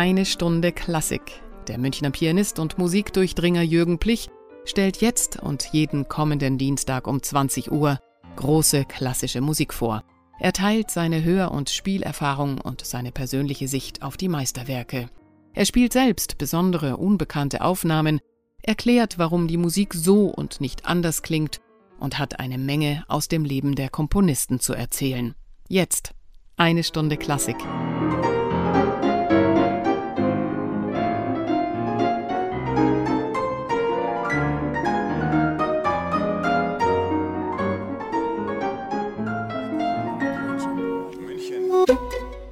[0.00, 1.42] Eine Stunde Klassik.
[1.68, 4.30] Der Münchner Pianist und Musikdurchdringer Jürgen Plich
[4.64, 7.98] stellt jetzt und jeden kommenden Dienstag um 20 Uhr
[8.34, 10.02] große klassische Musik vor.
[10.38, 15.10] Er teilt seine Hör- und Spielerfahrung und seine persönliche Sicht auf die Meisterwerke.
[15.52, 18.20] Er spielt selbst besondere, unbekannte Aufnahmen,
[18.62, 21.60] erklärt, warum die Musik so und nicht anders klingt
[21.98, 25.34] und hat eine Menge aus dem Leben der Komponisten zu erzählen.
[25.68, 26.14] Jetzt
[26.56, 27.58] eine Stunde Klassik.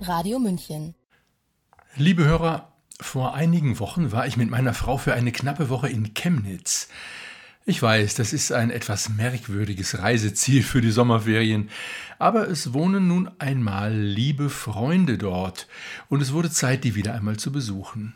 [0.08, 0.94] Radio München.
[1.94, 6.14] Liebe Hörer, vor einigen Wochen war ich mit meiner Frau für eine knappe Woche in
[6.14, 6.88] Chemnitz.
[7.66, 11.68] Ich weiß, das ist ein etwas merkwürdiges Reiseziel für die Sommerferien,
[12.18, 15.68] aber es wohnen nun einmal liebe Freunde dort,
[16.08, 18.14] und es wurde Zeit, die wieder einmal zu besuchen.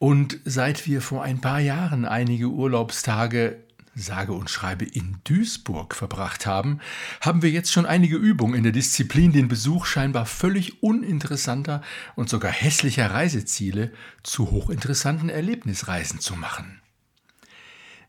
[0.00, 3.62] Und seit wir vor ein paar Jahren einige Urlaubstage
[4.00, 6.80] sage und schreibe in Duisburg verbracht haben,
[7.20, 11.82] haben wir jetzt schon einige Übungen in der Disziplin, den Besuch scheinbar völlig uninteressanter
[12.16, 16.80] und sogar hässlicher Reiseziele zu hochinteressanten Erlebnisreisen zu machen.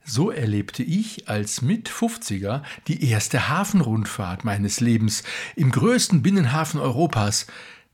[0.04, 5.24] So erlebte ich als Mit-50er die erste Hafenrundfahrt meines Lebens
[5.56, 7.46] im größten Binnenhafen Europas,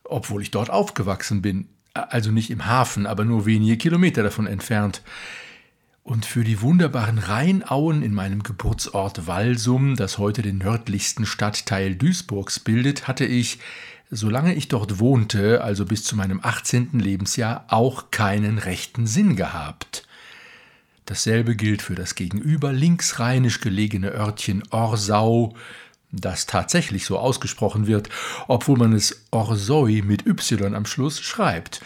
[0.04, 5.02] obwohl ich dort aufgewachsen bin, also nicht im Hafen, aber nur wenige Kilometer davon entfernt.
[6.08, 12.62] Und für die wunderbaren Rheinauen in meinem Geburtsort Walsum, das heute den nördlichsten Stadtteil Duisburgs
[12.62, 13.60] bildet, hatte ich,
[14.10, 16.92] solange ich dort wohnte, also bis zu meinem 18.
[16.94, 20.08] Lebensjahr, auch keinen rechten Sinn gehabt.
[21.04, 25.56] Dasselbe gilt für das gegenüber linksrheinisch gelegene Örtchen Orsau,
[26.14, 28.08] das tatsächlich so ausgesprochen wird,
[28.48, 31.82] obwohl man es Orsoi mit Y am Schluss schreibt.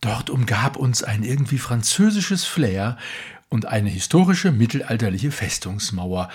[0.00, 2.98] Dort umgab uns ein irgendwie französisches Flair,
[3.50, 6.30] und eine historische mittelalterliche Festungsmauer.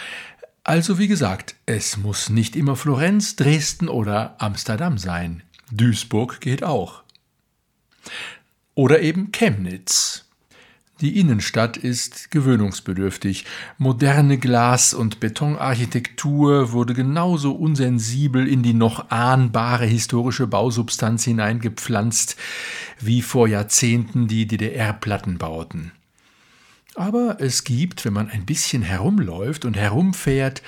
[0.64, 5.42] Also wie gesagt, es muss nicht immer Florenz, Dresden oder Amsterdam sein.
[5.72, 7.02] Duisburg geht auch.
[8.76, 10.26] Oder eben Chemnitz.
[11.02, 13.46] Die Innenstadt ist gewöhnungsbedürftig.
[13.78, 22.38] Moderne Glas- und Betonarchitektur wurde genauso unsensibel in die noch ahnbare historische Bausubstanz hineingepflanzt
[23.02, 25.92] wie vor Jahrzehnten die DDR-Plattenbauten.
[26.96, 30.62] Aber es gibt, wenn man ein bisschen herumläuft und herumfährt,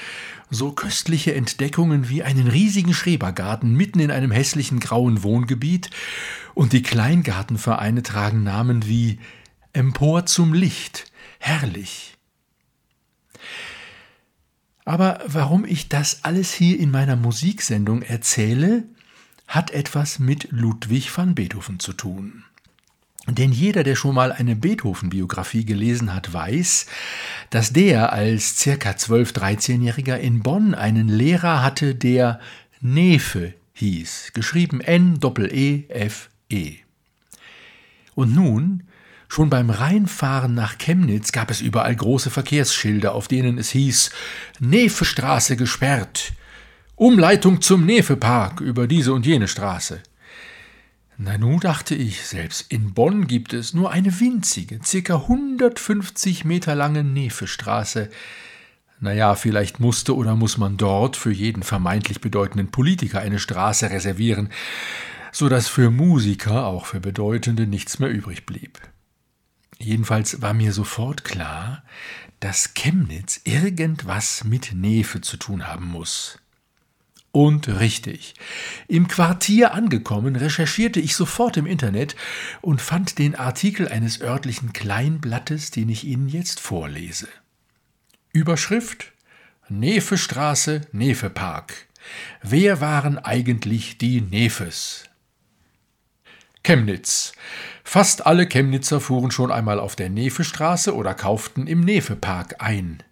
[0.50, 5.90] so köstliche Entdeckungen wie einen riesigen Schrebergarten mitten in einem hässlichen grauen Wohngebiet,
[6.54, 9.20] und die Kleingartenvereine tragen Namen wie
[9.74, 12.18] Empor zum Licht, herrlich.
[14.86, 18.86] Aber warum ich das alles hier in meiner Musiksendung erzähle,
[19.48, 22.44] hat etwas mit Ludwig van Beethoven zu tun.
[23.30, 26.86] Denn jeder, der schon mal eine Beethoven-Biografie gelesen hat, weiß,
[27.50, 32.40] dass der als circa 12-, 13-Jähriger in Bonn einen Lehrer hatte, der
[32.80, 36.30] Nefe hieß, geschrieben N-E-E-F-E.
[36.50, 36.76] -E.
[38.16, 38.84] Und nun,
[39.28, 44.10] schon beim Reinfahren nach Chemnitz gab es überall große Verkehrsschilder, auf denen es hieß
[44.60, 46.32] Nefestraße gesperrt,
[46.96, 50.02] Umleitung zum Nefepark über diese und jene Straße.
[51.20, 56.76] Na nun, dachte ich, selbst in Bonn gibt es nur eine winzige, circa 150 Meter
[56.76, 58.12] lange Nefestraße.
[59.00, 64.50] Naja, vielleicht musste oder muss man dort für jeden vermeintlich bedeutenden Politiker eine Straße reservieren,
[65.32, 68.80] so dass für Musiker, auch für Bedeutende, nichts mehr übrig blieb.
[69.80, 71.84] Jedenfalls war mir sofort klar,
[72.40, 76.38] dass Chemnitz irgendwas mit Nefe zu tun haben muss.
[77.38, 78.34] Und richtig.
[78.88, 82.16] Im Quartier angekommen, recherchierte ich sofort im Internet
[82.62, 87.28] und fand den Artikel eines örtlichen Kleinblattes, den ich Ihnen jetzt vorlese.
[88.34, 89.12] Überschrift
[89.70, 91.86] Nefestraße, Nefepark.
[92.42, 95.04] Wer waren eigentlich die Nefes?
[96.64, 97.34] Chemnitz.
[97.84, 103.04] Fast alle Chemnitzer fuhren schon einmal auf der Nefestraße oder kauften im Nefepark ein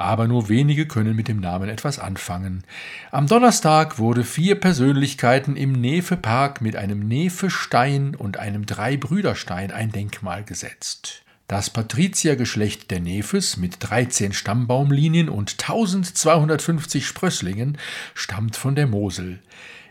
[0.00, 2.64] aber nur wenige können mit dem Namen etwas anfangen.
[3.10, 10.44] Am Donnerstag wurde vier Persönlichkeiten im Nefe-Park mit einem Nefe-Stein und einem Dreibrüderstein ein Denkmal
[10.44, 11.22] gesetzt.
[11.48, 17.76] Das Patriziergeschlecht der Nefes mit 13 Stammbaumlinien und 1250 Sprösslingen
[18.14, 19.40] stammt von der Mosel.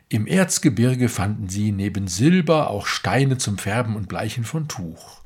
[0.07, 5.21] Im Erzgebirge fanden sie neben Silber auch Steine zum Färben und Bleichen von Tuch.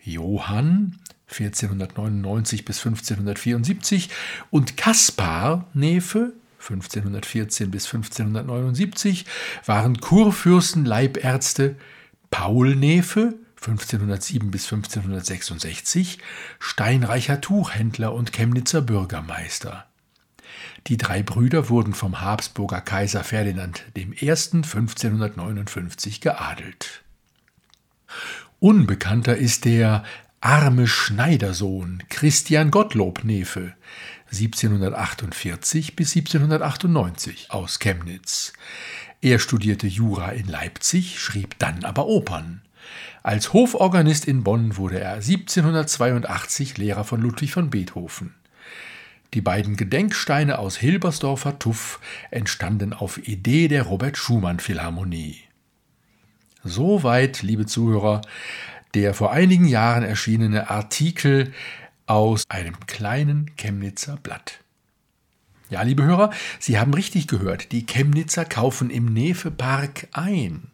[0.00, 0.98] Johann,
[1.30, 4.10] 1499 bis 1574
[4.50, 9.26] und Kaspar Nefe 1514 bis 1579
[9.64, 11.76] waren Kurfürstenleibärzte,
[12.30, 16.18] Paul Nefe 1507 bis 1566,
[16.58, 19.86] steinreicher Tuchhändler und Chemnitzer Bürgermeister.
[20.86, 24.30] Die drei Brüder wurden vom Habsburger Kaiser Ferdinand I.
[24.30, 27.02] 1559 geadelt.
[28.60, 30.04] Unbekannter ist der
[30.40, 33.74] arme Schneidersohn Christian Gottlob Nefe
[34.30, 38.52] 1748 bis 1798 aus Chemnitz.
[39.20, 42.62] Er studierte Jura in Leipzig, schrieb dann aber Opern.
[43.24, 48.34] Als Hoforganist in Bonn wurde er 1782 Lehrer von Ludwig von Beethoven.
[49.34, 51.98] Die beiden Gedenksteine aus Hilbersdorfer Tuff
[52.30, 55.40] entstanden auf Idee der Robert Schumann Philharmonie.
[56.64, 58.22] Soweit, liebe Zuhörer,
[58.94, 61.52] der vor einigen Jahren erschienene Artikel
[62.06, 64.60] aus einem kleinen Chemnitzer Blatt.
[65.70, 70.68] Ja, liebe Hörer, Sie haben richtig gehört, die Chemnitzer kaufen im Nefe-Park ein.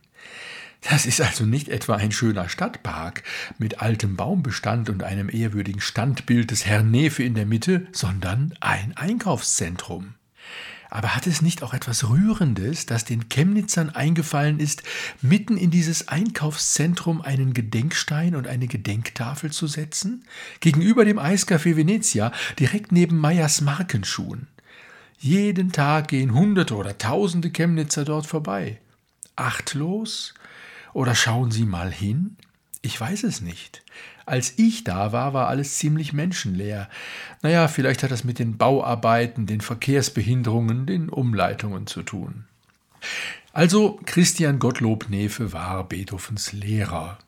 [0.83, 3.23] Das ist also nicht etwa ein schöner Stadtpark
[3.59, 8.95] mit altem Baumbestand und einem ehrwürdigen Standbild des Herrn Nefe in der Mitte, sondern ein
[8.97, 10.15] Einkaufszentrum.
[10.95, 14.85] Aber hat es nicht auch etwas Rührendes, dass den Chemnitzern eingefallen ist,
[15.23, 20.25] mitten in dieses Einkaufszentrum einen Gedenkstein und eine Gedenktafel zu setzen?
[20.61, 22.31] Gegenüber dem Eiscafé Venezia,
[22.61, 24.47] direkt neben Meyers Markenschuhen.
[25.19, 28.81] Jeden Tag gehen Hunderte oder Tausende Chemnitzer dort vorbei.
[29.35, 30.33] Achtlos?
[30.93, 32.37] Oder schauen Sie mal hin?
[32.83, 33.83] Ich weiß es nicht.
[34.27, 36.89] Als ich da war, war alles ziemlich menschenleer.
[37.43, 42.45] Naja, vielleicht hat das mit den Bauarbeiten, den Verkehrsbehinderungen, den Umleitungen zu tun.
[43.53, 47.19] Also Christian Gottlob Nefe war Beethovens Lehrer.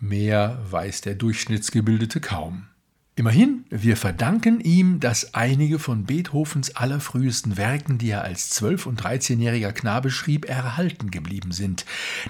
[0.00, 2.66] Mehr weiß der Durchschnittsgebildete kaum.
[3.18, 9.02] Immerhin, wir verdanken ihm, dass einige von Beethovens allerfrühesten Werken, die er als 12- und
[9.02, 11.84] 13-jähriger Knabe schrieb, erhalten geblieben sind.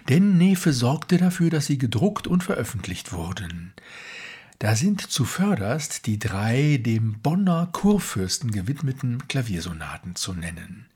[0.09, 3.75] Denn Nefe sorgte dafür, dass sie gedruckt und veröffentlicht wurden.
[4.61, 10.87] Da sind zuvörderst die drei dem Bonner Kurfürsten gewidmeten Klaviersonaten zu nennen.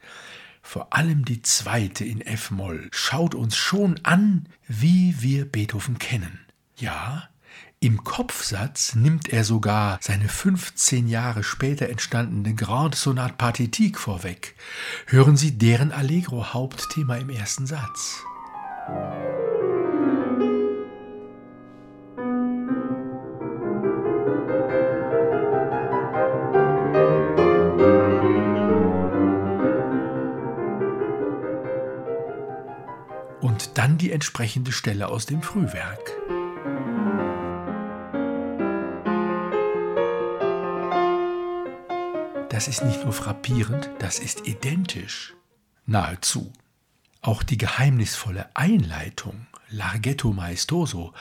[0.62, 6.39] Vor allem die zweite in F-Moll schaut uns schon an, wie wir Beethoven kennen.
[6.79, 7.29] Ja,
[7.82, 14.55] im Kopfsatz nimmt er sogar seine 15 Jahre später entstandene Grande Sonate Pathétique vorweg.
[15.06, 18.23] Hören Sie deren Allegro Hauptthema im ersten Satz.
[33.40, 36.21] Und dann die entsprechende Stelle aus dem Frühwerk.
[42.62, 45.35] Das ist nicht nur frappierend, das ist identisch.
[45.85, 46.53] Nahezu.
[47.20, 51.12] Auch die geheimnisvolle Einleitung, Larghetto Maestoso,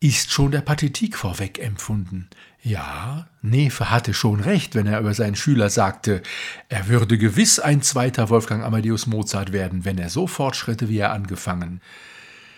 [0.00, 2.28] ist schon der Pathetik vorweg empfunden.
[2.62, 6.22] Ja, Nefe hatte schon recht, wenn er über seinen Schüler sagte,
[6.68, 11.14] er würde gewiss ein zweiter Wolfgang Amadeus Mozart werden, wenn er so fortschritte, wie er
[11.14, 11.80] angefangen.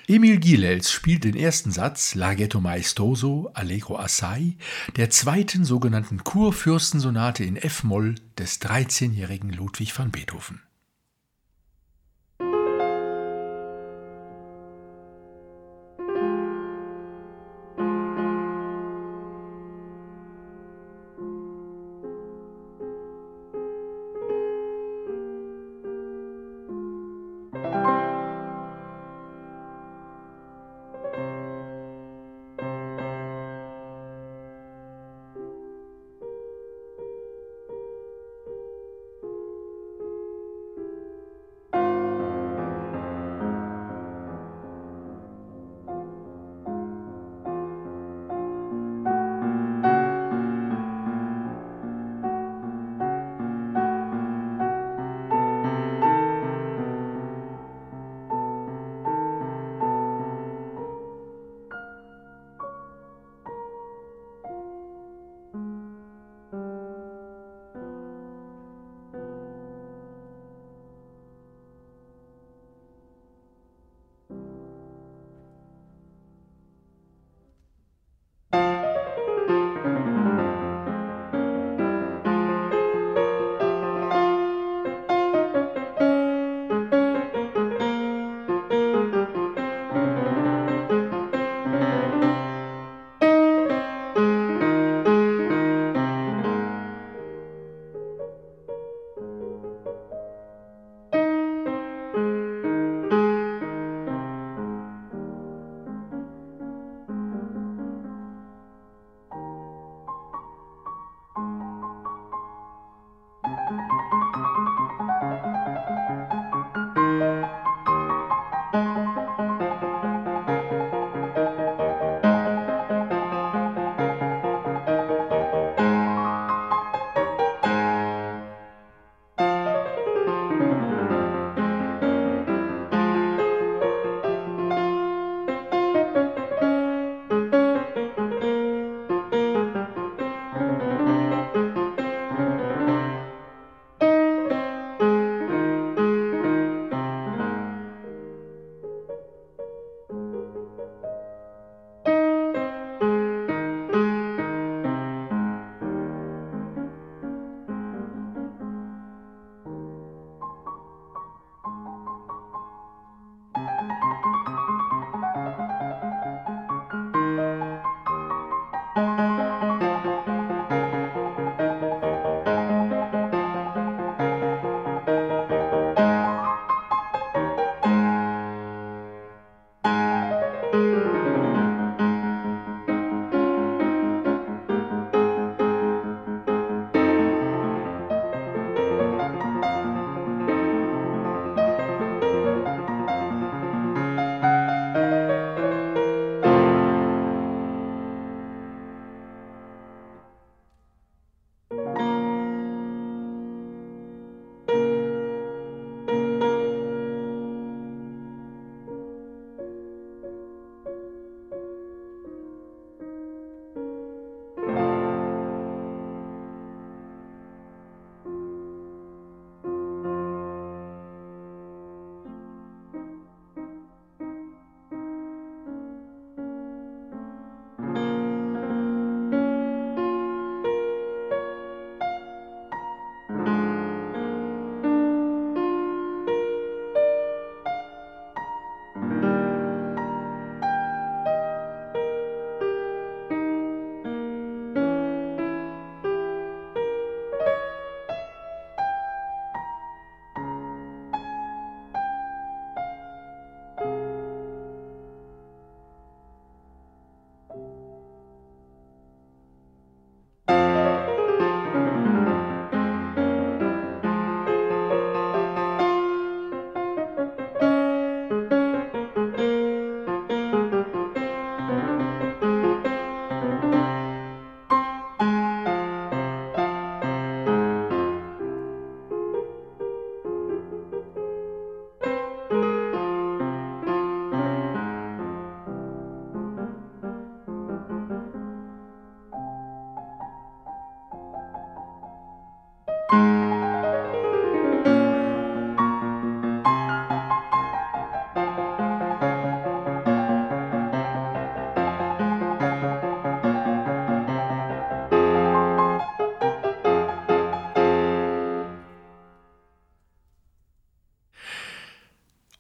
[0.06, 4.56] Emil Gilels spielt den ersten Satz Larghetto Maestoso, Allegro Assai,
[4.96, 10.63] der zweiten sogenannten Kurfürstensonate in F-Moll des 13-jährigen Ludwig van Beethoven.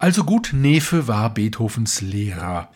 [0.04, 2.70] Also gut, Nefe war Beethovens Lehrer.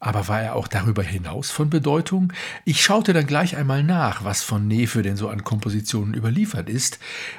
[0.00, 2.32] Aber war er auch darüber hinaus von Bedeutung?
[2.64, 6.98] Ich schaute dann gleich einmal nach, was von Nefe denn so an Kompositionen überliefert ist,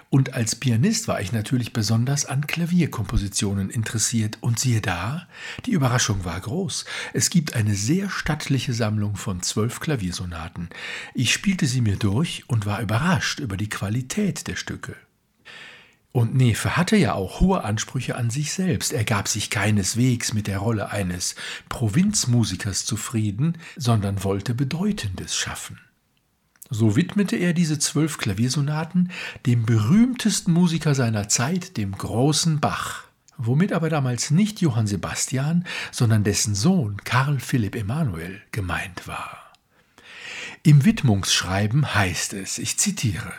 [0.09, 5.27] und als Pianist war ich natürlich besonders an Klavierkompositionen interessiert, und siehe da,
[5.65, 6.85] die Überraschung war groß.
[7.11, 10.69] Es gibt eine sehr stattliche Sammlung von zwölf Klaviersonaten.
[11.13, 14.95] Ich spielte sie mir durch und war überrascht über die Qualität der Stücke.
[16.13, 18.93] Und Nefe hatte ja auch hohe Ansprüche an sich selbst.
[18.93, 21.33] Er gab sich keineswegs mit der Rolle eines
[21.69, 25.79] Provinzmusikers zufrieden, sondern wollte Bedeutendes schaffen.
[26.69, 29.11] So widmete er diese zwölf Klaviersonaten
[29.47, 33.05] dem berühmtesten Musiker seiner Zeit, dem großen Bach,
[33.37, 39.51] womit aber damals nicht Johann Sebastian, sondern dessen Sohn Karl Philipp Emanuel gemeint war.
[40.61, 43.33] Im Widmungsschreiben heißt es, ich zitiere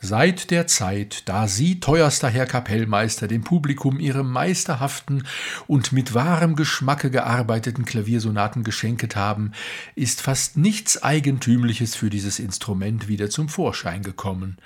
[0.00, 5.26] Seit der Zeit, da Sie, teuerster Herr Kapellmeister, dem Publikum Ihre meisterhaften
[5.66, 9.52] und mit wahrem Geschmacke gearbeiteten Klaviersonaten geschenket haben,
[9.94, 14.58] ist fast nichts Eigentümliches für dieses Instrument wieder zum Vorschein gekommen.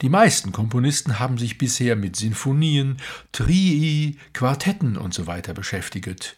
[0.00, 2.98] Die meisten Komponisten haben sich bisher mit Sinfonien,
[3.32, 5.42] Trii, Quartetten usw.
[5.44, 6.36] So beschäftigt.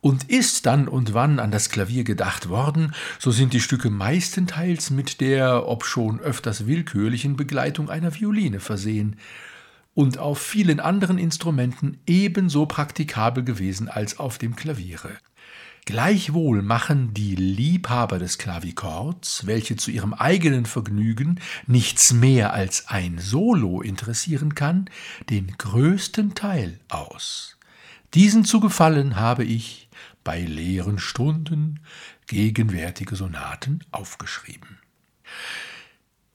[0.00, 4.90] Und ist dann und wann an das Klavier gedacht worden, so sind die Stücke meistenteils
[4.90, 9.16] mit der, obschon öfters willkürlichen Begleitung einer Violine versehen
[9.94, 15.10] und auf vielen anderen Instrumenten ebenso praktikabel gewesen als auf dem Klaviere.
[15.86, 23.18] Gleichwohl machen die Liebhaber des Klavichords, welche zu ihrem eigenen Vergnügen nichts mehr als ein
[23.18, 24.88] Solo interessieren kann,
[25.30, 27.56] den größten Teil aus.
[28.14, 29.88] Diesen zu gefallen habe ich,
[30.24, 31.80] bei leeren Stunden
[32.26, 34.78] gegenwärtige Sonaten aufgeschrieben.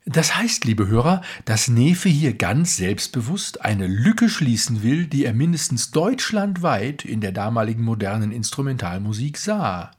[0.05, 5.34] Das heißt, liebe Hörer, dass Nefe hier ganz selbstbewusst eine Lücke schließen will, die er
[5.34, 9.91] mindestens deutschlandweit in der damaligen modernen Instrumentalmusik sah.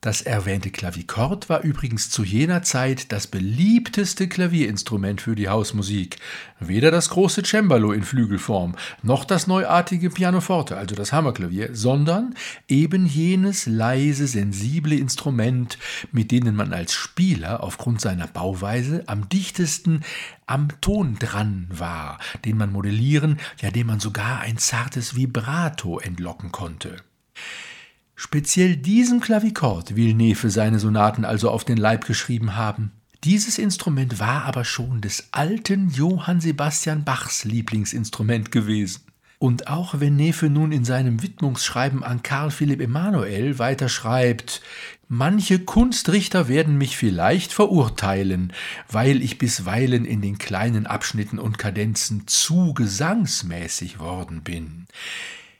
[0.00, 6.18] Das erwähnte Klavichord war übrigens zu jener Zeit das beliebteste Klavierinstrument für die Hausmusik.
[6.60, 12.34] Weder das große Cembalo in Flügelform, noch das neuartige Pianoforte, also das Hammerklavier, sondern
[12.68, 15.78] eben jenes leise, sensible Instrument,
[16.12, 20.02] mit denen man als Spieler aufgrund seiner Bauweise am dichtesten
[20.46, 26.52] am Ton dran war, den man modellieren, ja dem man sogar ein zartes Vibrato entlocken
[26.52, 26.96] konnte.
[28.16, 32.92] Speziell diesem Klavichord will Nefe seine Sonaten also auf den Leib geschrieben haben.
[33.24, 39.00] Dieses Instrument war aber schon des alten Johann Sebastian Bachs Lieblingsinstrument gewesen.
[39.38, 44.62] Und auch wenn Nefe nun in seinem Widmungsschreiben an Karl Philipp Emanuel weiter schreibt,
[45.08, 48.52] manche Kunstrichter werden mich vielleicht verurteilen,
[48.90, 54.86] weil ich bisweilen in den kleinen Abschnitten und Kadenzen zu gesangsmäßig worden bin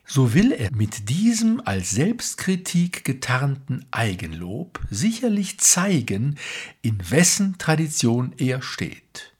[0.07, 6.37] so will er mit diesem als Selbstkritik getarnten Eigenlob sicherlich zeigen,
[6.83, 9.33] in wessen Tradition er steht.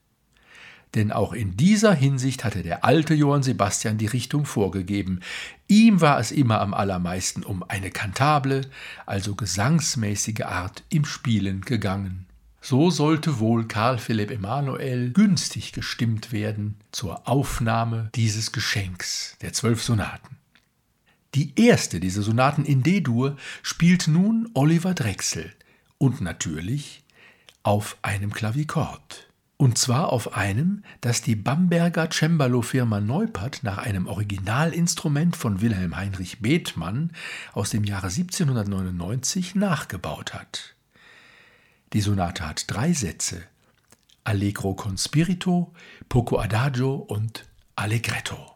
[0.95, 5.21] Denn auch in dieser Hinsicht hatte der alte Johann Sebastian die Richtung vorgegeben.
[5.67, 8.63] Ihm war es immer am allermeisten um eine kantable,
[9.05, 12.27] also gesangsmäßige Art im Spielen gegangen.
[12.61, 19.83] So sollte wohl Karl Philipp Emanuel günstig gestimmt werden zur Aufnahme dieses Geschenks der zwölf
[19.83, 20.34] Sonaten.
[21.35, 25.53] Die erste dieser Sonaten in D-Dur spielt nun Oliver Drechsel
[25.99, 27.03] und natürlich
[27.65, 29.29] auf einem Klavichord.
[29.57, 36.41] Und zwar auf einem, das die Bamberger Cembalo-Firma Neupert nach einem Originalinstrument von Wilhelm Heinrich
[36.41, 37.11] Bethmann
[37.53, 40.75] aus dem Jahre 1799 nachgebaut hat.
[41.93, 43.43] Die Sonate hat drei Sätze:
[44.23, 45.73] Allegro con spirito,
[46.09, 47.45] poco adagio und
[47.75, 48.54] Allegretto.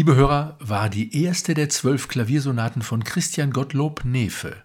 [0.00, 4.56] Liebe Hörer, war die erste der zwölf Klaviersonaten von Christian Gottlob Nefe.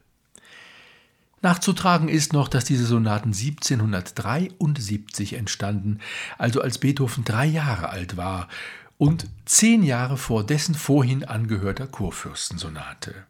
[1.42, 6.00] Nachzutragen ist noch, dass diese Sonaten 1773 entstanden,
[6.38, 8.48] also als Beethoven drei Jahre alt war
[8.98, 13.26] und zehn Jahre vor dessen vorhin angehörter Kurfürstensonate.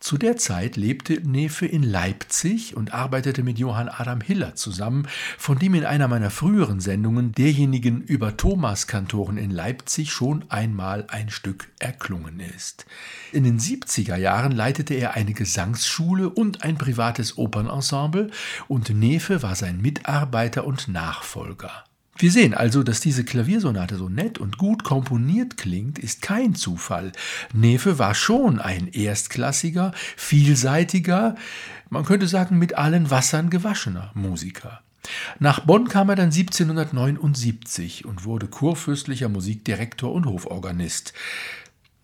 [0.00, 5.58] Zu der Zeit lebte Nefe in Leipzig und arbeitete mit Johann Adam Hiller zusammen, von
[5.58, 11.68] dem in einer meiner früheren Sendungen derjenigen über Thomaskantoren in Leipzig schon einmal ein Stück
[11.78, 12.86] erklungen ist.
[13.32, 18.30] In den 70er Jahren leitete er eine Gesangsschule und ein privates Opernensemble
[18.68, 21.84] und Nefe war sein Mitarbeiter und Nachfolger.
[22.16, 27.12] Wir sehen also, dass diese Klaviersonate so nett und gut komponiert klingt, ist kein Zufall.
[27.54, 31.36] Nefe war schon ein erstklassiger, vielseitiger,
[31.88, 34.80] man könnte sagen mit allen Wassern gewaschener Musiker.
[35.38, 41.12] Nach Bonn kam er dann 1779 und wurde kurfürstlicher Musikdirektor und Hoforganist.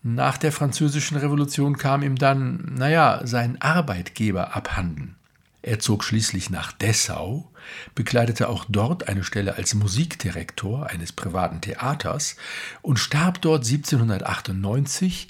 [0.03, 5.15] Nach der Französischen Revolution kam ihm dann, naja, sein Arbeitgeber abhanden.
[5.61, 7.51] Er zog schließlich nach Dessau,
[7.95, 12.35] bekleidete auch dort eine Stelle als Musikdirektor eines privaten Theaters
[12.81, 15.27] und starb dort 1798,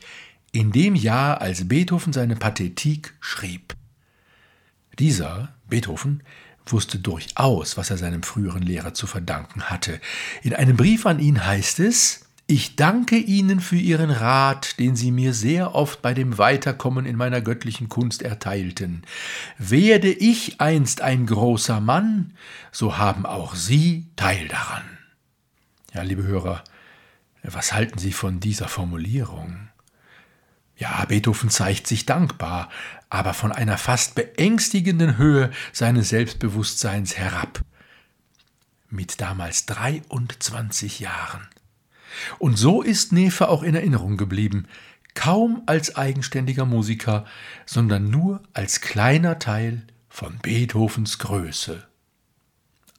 [0.52, 3.76] in dem Jahr, als Beethoven seine Pathetik schrieb.
[4.98, 6.24] Dieser, Beethoven,
[6.66, 10.00] wusste durchaus, was er seinem früheren Lehrer zu verdanken hatte.
[10.44, 15.12] In einem Brief an ihn heißt es, ich danke Ihnen für Ihren Rat, den Sie
[15.12, 19.04] mir sehr oft bei dem Weiterkommen in meiner göttlichen Kunst erteilten.
[19.58, 22.34] Werde ich einst ein großer Mann,
[22.72, 24.84] so haben auch Sie Teil daran.
[25.94, 26.64] Ja, liebe Hörer,
[27.44, 29.68] was halten Sie von dieser Formulierung?
[30.78, 32.70] Ja, Beethoven zeigt sich dankbar,
[33.10, 37.62] aber von einer fast beängstigenden Höhe seines Selbstbewusstseins herab.
[38.90, 41.48] Mit damals 23 Jahren.
[42.40, 44.68] Und so ist Nefe auch in Erinnerung geblieben,
[45.14, 47.26] kaum als eigenständiger Musiker,
[47.66, 51.88] sondern nur als kleiner Teil von Beethovens Größe.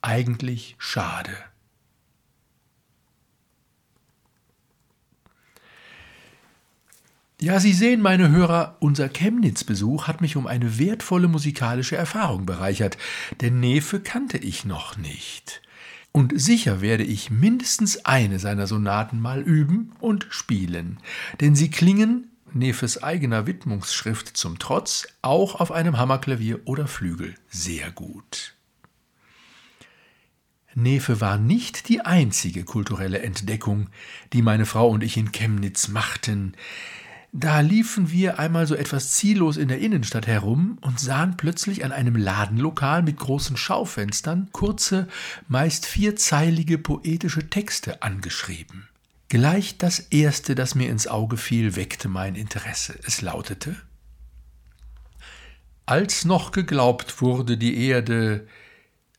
[0.03, 1.37] Eigentlich schade.
[7.41, 12.99] Ja, Sie sehen, meine Hörer, unser Chemnitz-Besuch hat mich um eine wertvolle musikalische Erfahrung bereichert,
[13.41, 15.63] denn Nefe kannte ich noch nicht
[16.19, 20.99] und sicher werde ich mindestens eine seiner Sonaten mal üben und spielen,
[21.41, 27.93] denn sie klingen, Nefes eigener Widmungsschrift zum Trotz, auch auf einem Hammerklavier oder Flügel sehr
[27.93, 28.57] gut.
[30.75, 33.89] Nefe war nicht die einzige kulturelle Entdeckung,
[34.33, 36.55] die meine Frau und ich in Chemnitz machten.
[37.33, 41.93] Da liefen wir einmal so etwas ziellos in der Innenstadt herum und sahen plötzlich an
[41.93, 45.09] einem Ladenlokal mit großen Schaufenstern kurze,
[45.47, 48.89] meist vierzeilige poetische Texte angeschrieben.
[49.29, 52.99] Gleich das erste, das mir ins Auge fiel, weckte mein Interesse.
[53.07, 53.77] Es lautete
[55.85, 58.47] Als noch geglaubt wurde, die Erde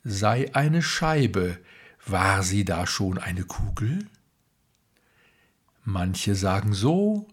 [0.03, 1.59] sei eine Scheibe,
[2.07, 4.07] war sie da schon eine Kugel?
[5.85, 7.27] Manche sagen so,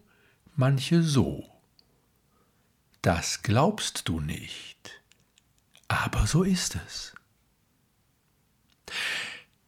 [0.57, 1.45] manche so.
[3.01, 5.01] Das glaubst du nicht,
[5.87, 7.13] aber so ist es.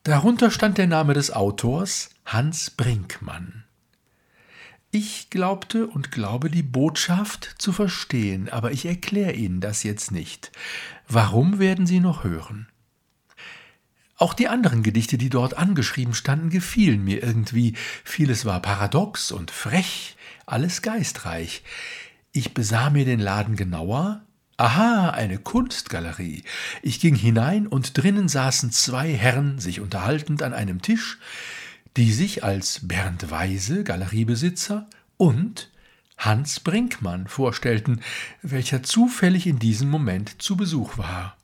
[0.03, 3.63] Darunter stand der Name des Autors Hans Brinkmann.
[4.91, 10.51] Ich glaubte und glaube die Botschaft zu verstehen, aber ich erkläre Ihnen das jetzt nicht.
[11.07, 12.67] Warum werden Sie noch hören?
[14.17, 17.75] Auch die anderen Gedichte, die dort angeschrieben standen, gefielen mir irgendwie.
[18.03, 20.17] Vieles war paradox und frech,
[20.51, 21.63] alles geistreich.
[22.31, 24.21] Ich besah mir den Laden genauer.
[24.57, 26.43] Aha, eine Kunstgalerie.
[26.81, 31.17] Ich ging hinein und drinnen saßen zwei Herren, sich unterhaltend an einem Tisch,
[31.95, 35.69] die sich als Bernd Weise, Galeriebesitzer, und
[36.17, 38.01] Hans Brinkmann vorstellten,
[38.41, 41.37] welcher zufällig in diesem Moment zu Besuch war.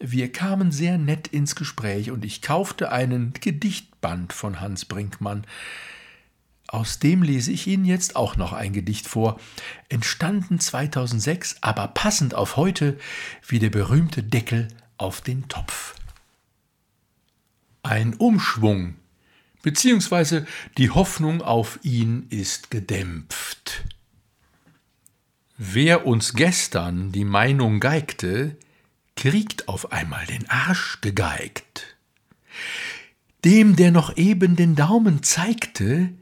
[0.00, 5.46] Wir kamen sehr nett ins Gespräch und ich kaufte einen Gedichtband von Hans Brinkmann.
[6.72, 9.38] Aus dem lese ich Ihnen jetzt auch noch ein Gedicht vor,
[9.90, 12.98] entstanden 2006, aber passend auf heute
[13.46, 15.94] wie der berühmte Deckel auf den Topf.
[17.82, 18.94] Ein Umschwung,
[19.60, 20.46] beziehungsweise
[20.78, 23.84] die Hoffnung auf ihn ist gedämpft.
[25.58, 28.56] Wer uns gestern die Meinung geigte,
[29.14, 31.98] kriegt auf einmal den Arsch gegeigt.
[33.44, 36.14] Dem, der noch eben den Daumen zeigte,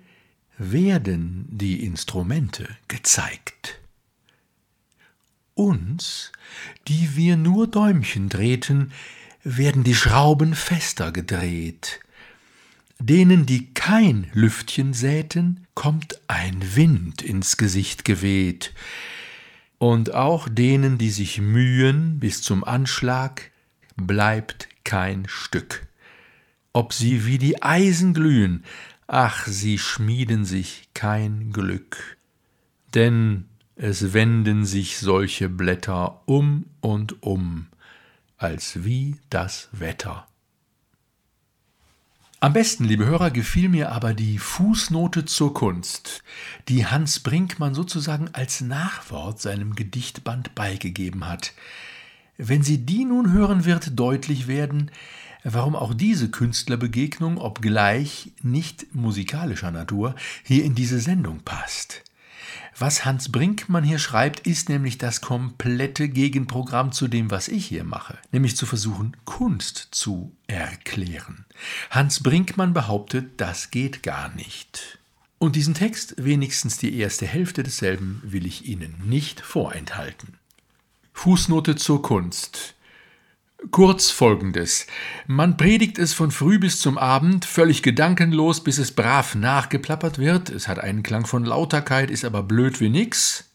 [0.63, 3.81] werden die Instrumente gezeigt.
[5.55, 6.33] Uns,
[6.87, 8.93] die wir nur Däumchen drehten,
[9.43, 12.01] werden die Schrauben fester gedreht.
[12.99, 18.75] Denen, die kein Lüftchen säten, kommt ein Wind ins Gesicht geweht
[19.79, 23.51] und auch denen, die sich mühen bis zum Anschlag,
[23.97, 25.87] bleibt kein Stück.
[26.75, 28.63] Ob sie wie die Eisen glühen,
[29.11, 32.17] ach, sie schmieden sich kein Glück.
[32.95, 37.67] Denn es wenden sich solche Blätter um und um,
[38.37, 40.27] als wie das Wetter.
[42.39, 46.23] Am besten, liebe Hörer, gefiel mir aber die Fußnote zur Kunst,
[46.69, 51.53] die Hans Brinkmann sozusagen als Nachwort seinem Gedichtband beigegeben hat.
[52.39, 54.91] Wenn Sie die nun hören, wird deutlich werden,
[55.45, 62.03] warum auch diese Künstlerbegegnung, obgleich nicht musikalischer Natur, hier in diese Sendung passt.
[62.79, 67.85] Was Hans Brinkmann hier schreibt, ist nämlich das komplette Gegenprogramm zu dem, was ich hier
[67.85, 71.45] mache, nämlich zu versuchen, Kunst zu erklären.
[71.91, 74.99] Hans Brinkmann behauptet, das geht gar nicht.
[75.39, 80.39] Und diesen Text, wenigstens die erste Hälfte desselben, will ich Ihnen nicht vorenthalten.
[81.13, 82.75] Fußnote zur Kunst.
[83.71, 84.87] Kurz folgendes.
[85.27, 90.49] Man predigt es von früh bis zum Abend, völlig gedankenlos, bis es brav nachgeplappert wird.
[90.49, 93.51] Es hat einen Klang von Lauterkeit, ist aber blöd wie nix.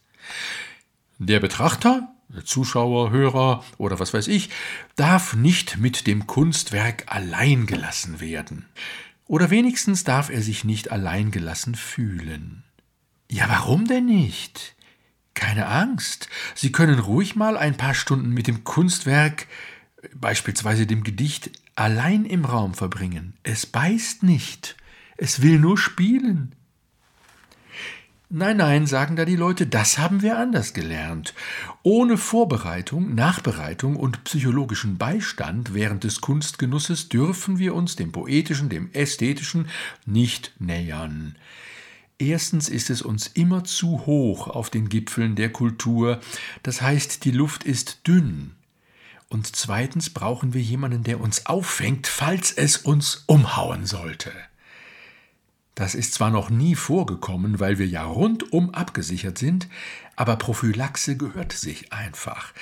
[1.18, 2.08] Der Betrachter,
[2.44, 4.50] Zuschauer, Hörer oder was weiß ich,
[4.94, 8.66] darf nicht mit dem Kunstwerk allein gelassen werden.
[9.26, 12.62] Oder wenigstens darf er sich nicht allein gelassen fühlen.
[13.28, 14.76] Ja, warum denn nicht?
[15.34, 16.28] Keine Angst.
[16.54, 19.48] Sie können ruhig mal ein paar Stunden mit dem Kunstwerk
[20.14, 23.34] beispielsweise dem Gedicht allein im Raum verbringen.
[23.42, 24.76] Es beißt nicht,
[25.16, 26.54] es will nur spielen.
[28.28, 31.32] Nein, nein, sagen da die Leute, das haben wir anders gelernt.
[31.84, 38.90] Ohne Vorbereitung, Nachbereitung und psychologischen Beistand während des Kunstgenusses dürfen wir uns dem Poetischen, dem
[38.92, 39.68] Ästhetischen
[40.06, 41.36] nicht nähern.
[42.18, 46.20] Erstens ist es uns immer zu hoch auf den Gipfeln der Kultur,
[46.64, 48.56] das heißt, die Luft ist dünn.
[49.28, 54.32] Und zweitens brauchen wir jemanden, der uns auffängt, falls es uns umhauen sollte.
[55.76, 59.68] Das ist zwar noch nie vorgekommen, weil wir ja rundum abgesichert sind,
[60.16, 62.54] aber Prophylaxe gehört sich einfach.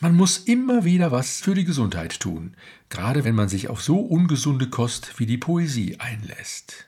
[0.00, 2.56] Man muss immer wieder was für die Gesundheit tun,
[2.88, 6.86] gerade wenn man sich auf so ungesunde Kost wie die Poesie einlässt.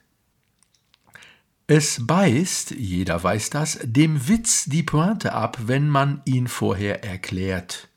[1.67, 7.90] Es beißt, jeder weiß das, dem Witz die Pointe ab, wenn man ihn vorher erklärt.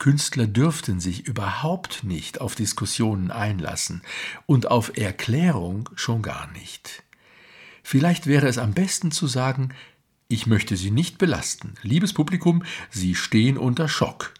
[0.00, 4.00] Künstler dürften sich überhaupt nicht auf Diskussionen einlassen
[4.46, 7.02] und auf Erklärung schon gar nicht.
[7.82, 9.74] Vielleicht wäre es am besten zu sagen,
[10.26, 11.74] ich möchte Sie nicht belasten.
[11.82, 14.32] Liebes Publikum, Sie stehen unter Schock.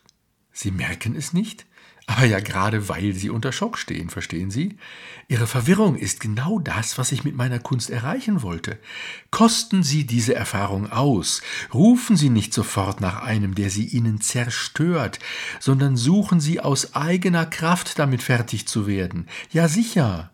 [0.50, 1.66] Sie merken es nicht?
[2.10, 4.76] Aber ja gerade weil Sie unter Schock stehen, verstehen Sie?
[5.28, 8.80] Ihre Verwirrung ist genau das, was ich mit meiner Kunst erreichen wollte.
[9.30, 11.40] Kosten Sie diese Erfahrung aus,
[11.72, 15.20] rufen Sie nicht sofort nach einem, der Sie Ihnen zerstört,
[15.60, 19.28] sondern suchen Sie aus eigener Kraft damit fertig zu werden.
[19.52, 20.32] Ja sicher,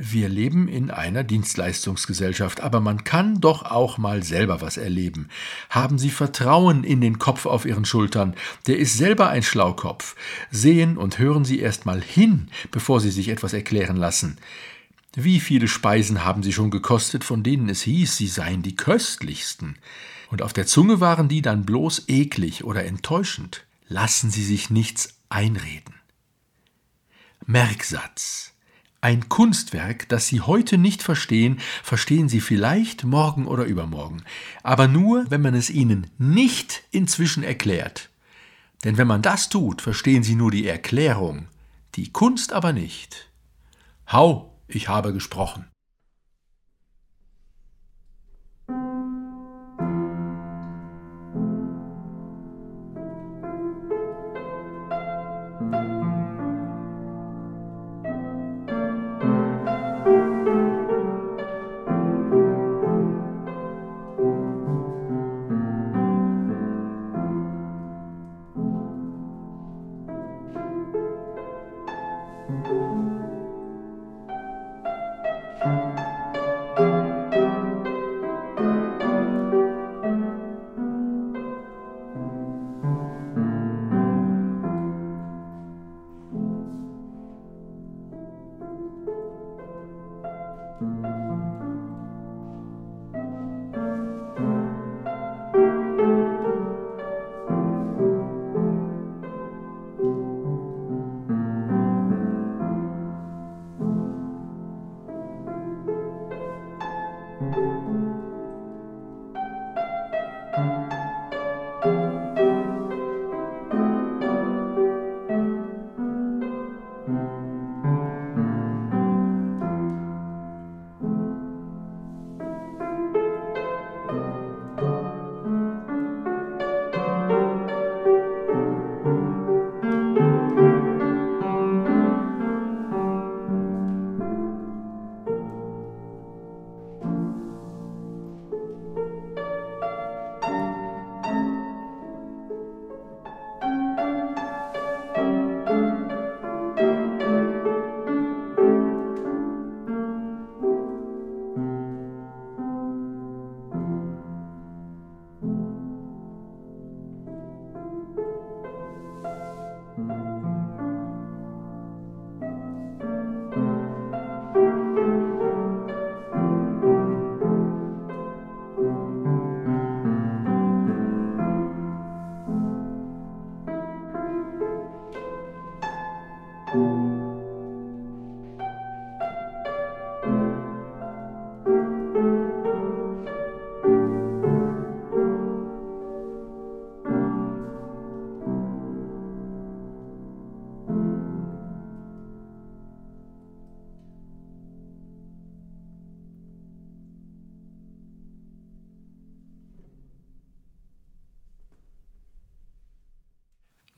[0.00, 5.28] wir leben in einer Dienstleistungsgesellschaft, aber man kann doch auch mal selber was erleben.
[5.70, 8.34] Haben Sie Vertrauen in den Kopf auf Ihren Schultern,
[8.68, 10.14] der ist selber ein Schlaukopf.
[10.52, 14.38] Sehen und hören Sie erst mal hin, bevor Sie sich etwas erklären lassen.
[15.16, 19.78] Wie viele Speisen haben Sie schon gekostet, von denen es hieß, sie seien die köstlichsten?
[20.30, 23.64] Und auf der Zunge waren die dann bloß eklig oder enttäuschend.
[23.88, 25.94] Lassen Sie sich nichts einreden.
[27.46, 28.52] Merksatz
[29.00, 34.22] ein Kunstwerk, das Sie heute nicht verstehen, verstehen Sie vielleicht morgen oder übermorgen,
[34.62, 38.10] aber nur, wenn man es Ihnen nicht inzwischen erklärt.
[38.84, 41.48] Denn wenn man das tut, verstehen Sie nur die Erklärung,
[41.94, 43.30] die Kunst aber nicht.
[44.10, 45.66] Hau, ich habe gesprochen.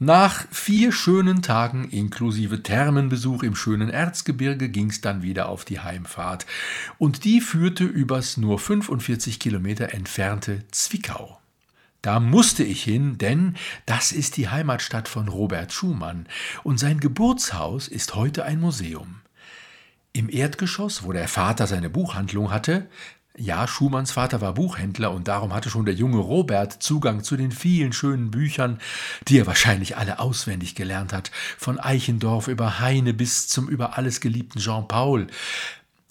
[0.02, 6.46] Nach vier schönen Tagen inklusive Thermenbesuch im schönen Erzgebirge ging's dann wieder auf die Heimfahrt.
[6.96, 11.38] Und die führte übers nur 45 Kilometer entfernte Zwickau.
[12.00, 16.26] Da musste ich hin, denn das ist die Heimatstadt von Robert Schumann
[16.62, 19.20] und sein Geburtshaus ist heute ein Museum.
[20.14, 22.88] Im Erdgeschoss, wo der Vater seine Buchhandlung hatte,
[23.36, 27.52] ja, Schumanns Vater war Buchhändler und darum hatte schon der junge Robert Zugang zu den
[27.52, 28.80] vielen schönen Büchern,
[29.28, 34.20] die er wahrscheinlich alle auswendig gelernt hat, von Eichendorff über Heine bis zum über alles
[34.20, 35.28] geliebten Jean Paul.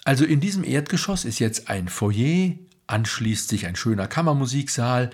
[0.05, 2.53] Also in diesem Erdgeschoss ist jetzt ein Foyer,
[2.88, 5.11] anschließt sich ein schöner Kammermusiksaal,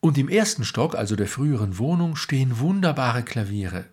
[0.00, 3.84] und im ersten Stock, also der früheren Wohnung, stehen wunderbare Klaviere,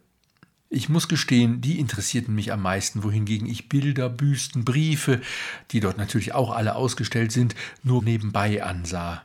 [0.70, 5.22] ich muss gestehen, die interessierten mich am meisten, wohingegen ich Bilder, Büsten, Briefe,
[5.72, 9.24] die dort natürlich auch alle ausgestellt sind, nur nebenbei ansah.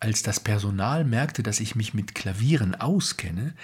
[0.00, 3.54] Als das Personal merkte, dass ich mich mit Klavieren auskenne,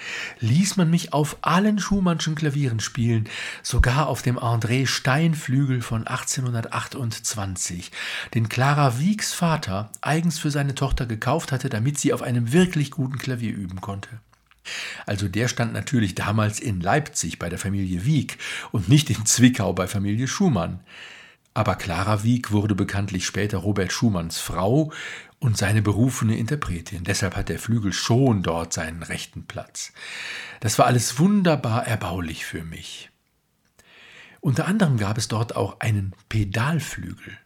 [0.41, 3.29] ließ man mich auf allen Schumannschen Klavieren spielen,
[3.63, 7.93] sogar auf dem André Steinflügel von 1828,
[8.35, 12.91] den Clara Wiegs Vater eigens für seine Tochter gekauft hatte, damit sie auf einem wirklich
[12.91, 14.09] guten Klavier üben konnte.
[15.07, 18.39] Also der stand natürlich damals in Leipzig bei der Familie Wieck
[18.73, 20.81] und nicht in Zwickau bei Familie Schumann.
[21.55, 24.93] Aber Clara Wieck wurde bekanntlich später Robert Schumanns Frau
[25.39, 27.05] und seine berufene Interpretin.
[27.05, 29.93] Deshalb hat der Flügel schon dort seinen rechten Platz.
[30.61, 33.11] Das war alles wunderbar erbaulich für mich.
[34.41, 37.39] Unter anderem gab es dort auch einen Pedalflügel.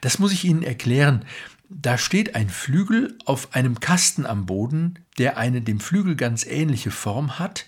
[0.00, 1.24] Das muss ich Ihnen erklären.
[1.72, 6.90] Da steht ein Flügel auf einem Kasten am Boden, der eine dem Flügel ganz ähnliche
[6.90, 7.64] Form hat,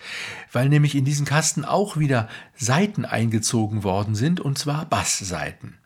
[0.51, 5.79] weil nämlich in diesen Kasten auch wieder Saiten eingezogen worden sind, und zwar Basssaiten.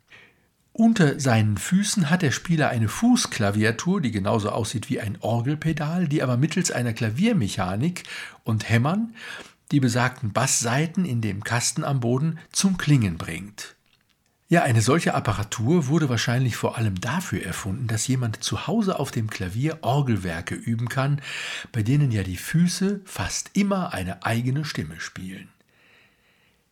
[0.72, 6.22] Unter seinen Füßen hat der Spieler eine Fußklaviatur, die genauso aussieht wie ein Orgelpedal, die
[6.22, 8.04] aber mittels einer Klaviermechanik
[8.44, 9.14] und Hämmern
[9.72, 13.75] die besagten Basssaiten in dem Kasten am Boden zum Klingen bringt.
[14.48, 19.10] Ja, eine solche Apparatur wurde wahrscheinlich vor allem dafür erfunden, dass jemand zu Hause auf
[19.10, 21.20] dem Klavier Orgelwerke üben kann,
[21.72, 25.48] bei denen ja die Füße fast immer eine eigene Stimme spielen.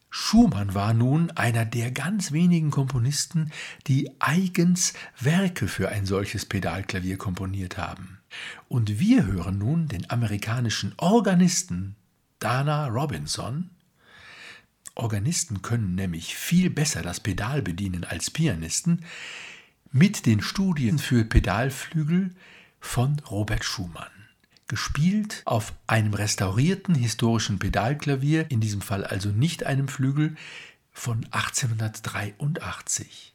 [0.09, 3.51] Schumann war nun einer der ganz wenigen Komponisten,
[3.89, 8.21] die eigens Werke für ein solches Pedalklavier komponiert haben.
[8.69, 11.97] Und wir hören nun den amerikanischen Organisten
[12.39, 13.71] Dana Robinson
[14.95, 19.05] Organisten können nämlich viel besser das Pedal bedienen als Pianisten,
[19.91, 22.35] mit den Studien für Pedalflügel
[22.81, 24.11] von Robert Schumann.
[24.67, 30.37] Gespielt auf einem restaurierten historischen Pedalklavier, in diesem Fall also nicht einem Flügel,
[30.91, 33.35] von 1883.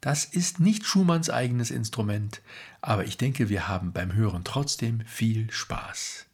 [0.00, 2.42] Das ist nicht Schumanns eigenes Instrument,
[2.80, 6.26] aber ich denke, wir haben beim Hören trotzdem viel Spaß.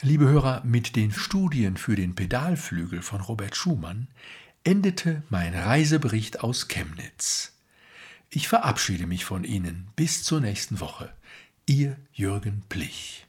[0.00, 4.06] Liebe Hörer, mit den Studien für den Pedalflügel von Robert Schumann
[4.62, 7.58] endete mein Reisebericht aus Chemnitz.
[8.30, 11.12] Ich verabschiede mich von Ihnen bis zur nächsten Woche.
[11.66, 13.26] Ihr Jürgen Plich.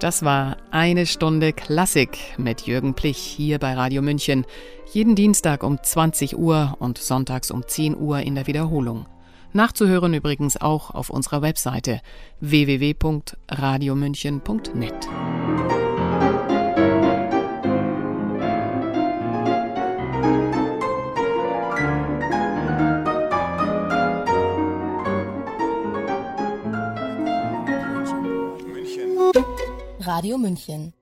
[0.00, 4.46] Das war eine Stunde Klassik mit Jürgen Plich hier bei Radio München.
[4.90, 9.04] Jeden Dienstag um 20 Uhr und sonntags um 10 Uhr in der Wiederholung.
[9.52, 12.00] Nachzuhören übrigens auch auf unserer Webseite
[12.40, 15.08] www.radiomünchen.net.
[30.20, 30.92] Radio München